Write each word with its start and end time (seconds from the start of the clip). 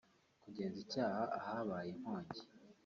kugenza 0.43 0.77
icyaha 0.85 1.23
ahabaye 1.39 1.87
inkongi 1.93 2.41